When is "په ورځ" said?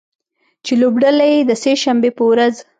2.17-2.55